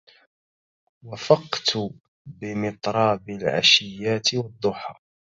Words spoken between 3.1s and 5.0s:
العشيات والضحى